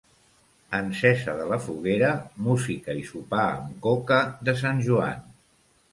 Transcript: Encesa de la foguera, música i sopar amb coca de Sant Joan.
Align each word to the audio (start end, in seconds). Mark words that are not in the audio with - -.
Encesa 0.77 1.35
de 1.41 1.45
la 1.51 1.59
foguera, 1.65 2.09
música 2.47 2.97
i 3.03 3.07
sopar 3.13 3.47
amb 3.51 3.77
coca 3.87 4.19
de 4.49 4.57
Sant 4.63 4.83
Joan. 4.89 5.25